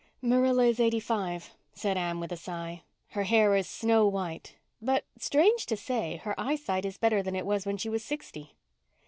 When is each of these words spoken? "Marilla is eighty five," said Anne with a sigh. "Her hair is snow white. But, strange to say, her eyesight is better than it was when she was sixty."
"Marilla 0.19 0.63
is 0.65 0.79
eighty 0.79 0.99
five," 0.99 1.51
said 1.75 1.95
Anne 1.95 2.19
with 2.19 2.31
a 2.31 2.35
sigh. 2.35 2.81
"Her 3.09 3.21
hair 3.21 3.55
is 3.55 3.69
snow 3.69 4.07
white. 4.07 4.55
But, 4.81 5.05
strange 5.19 5.67
to 5.67 5.77
say, 5.77 6.15
her 6.23 6.33
eyesight 6.39 6.85
is 6.85 6.97
better 6.97 7.21
than 7.21 7.35
it 7.35 7.45
was 7.45 7.67
when 7.67 7.77
she 7.77 7.87
was 7.87 8.03
sixty." 8.03 8.55